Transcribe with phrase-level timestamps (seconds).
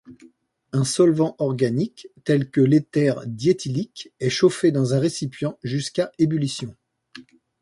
[0.71, 6.75] Un solvant organique tel que l'éther diéthylique est chauffé dans un récipient jusqu'à ébullition.